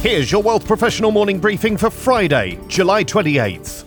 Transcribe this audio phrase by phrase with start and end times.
[0.00, 3.85] Here's your Wealth Professional morning briefing for Friday, July 28th.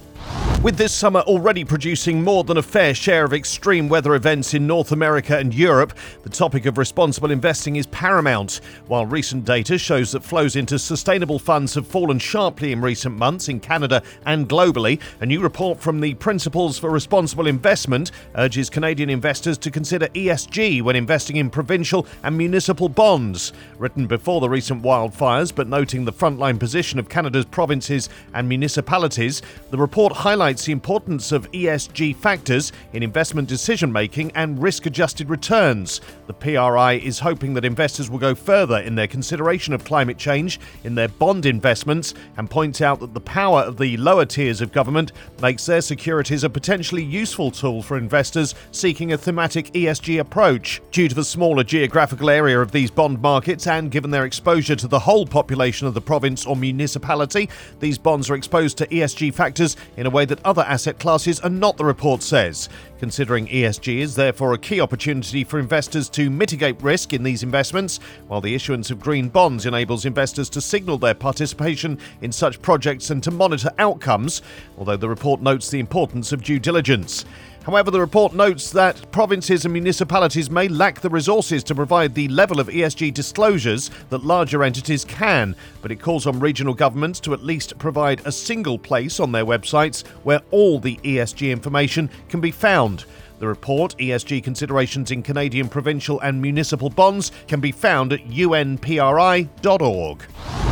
[0.61, 4.67] With this summer already producing more than a fair share of extreme weather events in
[4.67, 5.93] North America and Europe,
[6.23, 8.59] the topic of responsible investing is paramount.
[8.87, 13.47] While recent data shows that flows into sustainable funds have fallen sharply in recent months
[13.47, 19.09] in Canada and globally, a new report from the Principles for Responsible Investment urges Canadian
[19.09, 23.53] investors to consider ESG when investing in provincial and municipal bonds.
[23.77, 29.41] Written before the recent wildfires, but noting the frontline position of Canada's provinces and municipalities,
[29.69, 34.87] the report highlights highlights the importance of ESG factors in investment decision making and risk
[34.87, 36.01] adjusted returns.
[36.25, 40.59] The PRI is hoping that investors will go further in their consideration of climate change
[40.83, 44.71] in their bond investments and points out that the power of the lower tiers of
[44.71, 50.81] government makes their securities a potentially useful tool for investors seeking a thematic ESG approach.
[50.89, 54.87] Due to the smaller geographical area of these bond markets and given their exposure to
[54.87, 57.47] the whole population of the province or municipality,
[57.79, 61.49] these bonds are exposed to ESG factors in a way that other asset classes are
[61.49, 62.69] not, the report says.
[62.99, 67.99] Considering ESG is therefore a key opportunity for investors to mitigate risk in these investments,
[68.27, 73.09] while the issuance of green bonds enables investors to signal their participation in such projects
[73.09, 74.41] and to monitor outcomes,
[74.77, 77.25] although the report notes the importance of due diligence.
[77.63, 82.27] However, the report notes that provinces and municipalities may lack the resources to provide the
[82.29, 87.33] level of ESG disclosures that larger entities can, but it calls on regional governments to
[87.33, 92.41] at least provide a single place on their websites where all the ESG information can
[92.41, 93.05] be found.
[93.39, 99.49] The report, ESG Considerations in Canadian Provincial and Municipal Bonds, can be found at unpri.org.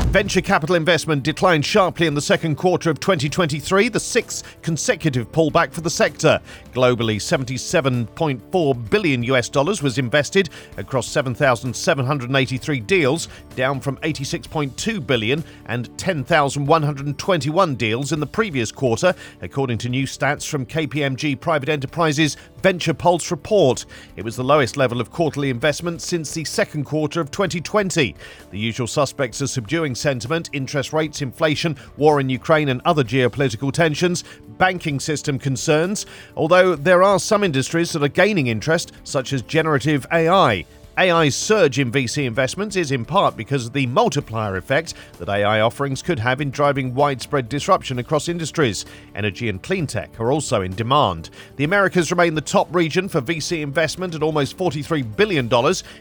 [0.07, 5.73] Venture capital investment declined sharply in the second quarter of 2023, the sixth consecutive pullback
[5.73, 6.39] for the sector.
[6.73, 13.27] Globally, 77.4 billion US dollars was invested across 7,783 deals,
[13.57, 20.47] down from 86.2 billion and 10,121 deals in the previous quarter, according to new stats
[20.47, 23.85] from KPMG Private Enterprises Venture Pulse report.
[24.15, 28.15] It was the lowest level of quarterly investment since the second quarter of 2020.
[28.51, 33.71] The usual suspects are subduing sentiment, interest rates, inflation, war in Ukraine, and other geopolitical
[33.71, 34.23] tensions,
[34.57, 36.05] banking system concerns,
[36.35, 40.65] although there are some industries that are gaining interest, such as generative AI.
[40.97, 45.61] AI's surge in VC investments is in part because of the multiplier effect that AI
[45.61, 48.83] offerings could have in driving widespread disruption across industries.
[49.13, 51.29] Energy and clean tech are also in demand.
[51.57, 55.47] The Americas remain the top region for VC investment at almost $43 billion,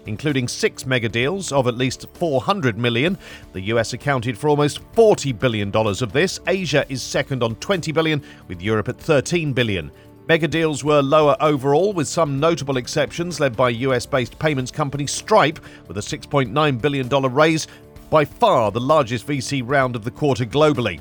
[0.07, 3.19] including six mega deals of at least 400 million.
[3.53, 6.41] The US accounted for almost $40 billion of this.
[6.47, 9.91] Asia is second on 20 billion, with Europe at $13 billion.
[10.29, 15.07] Mega deals were lower overall, with some notable exceptions led by US based payments company
[15.07, 17.69] Stripe with a $6.9 billion raise,
[18.11, 21.01] by far the largest VC round of the quarter globally.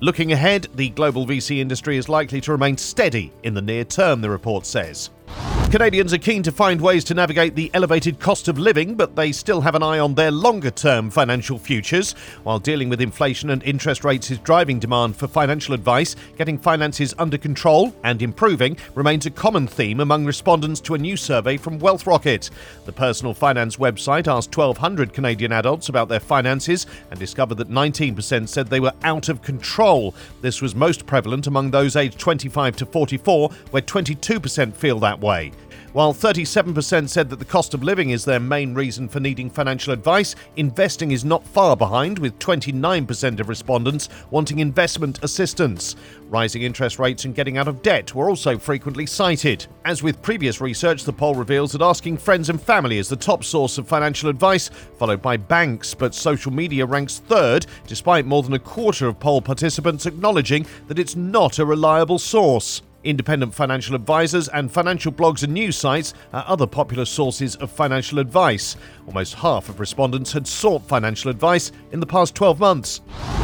[0.00, 4.20] Looking ahead, the global VC industry is likely to remain steady in the near term,
[4.20, 5.10] the report says.
[5.74, 9.32] Canadians are keen to find ways to navigate the elevated cost of living, but they
[9.32, 12.12] still have an eye on their longer term financial futures.
[12.44, 17.12] While dealing with inflation and interest rates is driving demand for financial advice, getting finances
[17.18, 21.80] under control and improving remains a common theme among respondents to a new survey from
[21.80, 22.50] Wealth Rocket.
[22.84, 28.48] The personal finance website asked 1,200 Canadian adults about their finances and discovered that 19%
[28.48, 30.14] said they were out of control.
[30.40, 35.50] This was most prevalent among those aged 25 to 44, where 22% feel that way.
[35.94, 39.92] While 37% said that the cost of living is their main reason for needing financial
[39.92, 45.94] advice, investing is not far behind, with 29% of respondents wanting investment assistance.
[46.28, 49.68] Rising interest rates and getting out of debt were also frequently cited.
[49.84, 53.44] As with previous research, the poll reveals that asking friends and family is the top
[53.44, 58.54] source of financial advice, followed by banks, but social media ranks third, despite more than
[58.54, 62.82] a quarter of poll participants acknowledging that it's not a reliable source.
[63.04, 68.18] Independent financial advisors and financial blogs and news sites are other popular sources of financial
[68.18, 68.76] advice.
[69.06, 73.02] Almost half of respondents had sought financial advice in the past 12 months.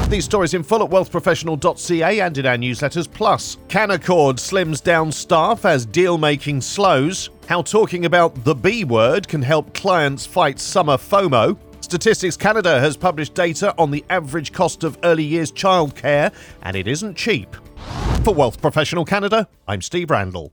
[0.09, 3.11] These stories in full at wealthprofessional.ca and in our newsletters.
[3.13, 7.29] Plus, Canaccord slims down staff as deal making slows.
[7.47, 11.59] How talking about the B word can help clients fight summer FOMO.
[11.83, 16.33] Statistics Canada has published data on the average cost of early years childcare,
[16.63, 17.57] and it isn't cheap.
[18.25, 20.53] For Wealth Professional Canada, I'm Steve Randall.